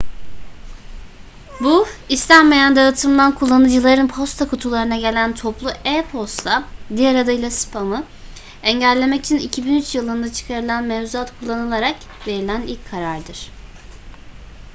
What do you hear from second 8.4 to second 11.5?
engellemek için 2003 yılında çıkarılan mevzuat